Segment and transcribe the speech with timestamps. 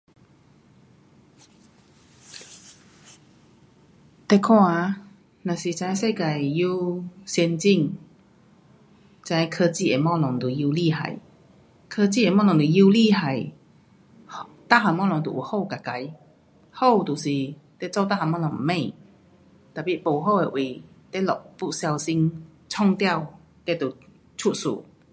[4.29, 5.01] 你看啊，
[5.43, 6.65] 若是这世界越
[7.33, 7.95] 先进，
[9.23, 11.19] 这科技的东西就越厉害。
[11.89, 13.53] 科技的东西越厉害，每
[14.83, 15.93] 样东西都有好跟坏，
[16.77, 18.79] 好就是你做每样东西快
[19.83, 20.81] ，tapi 不好的位
[21.13, 22.13] 你若不小心
[22.77, 23.37] 弄到
[23.67, 23.95] 你就
[24.37, 24.67] 出事。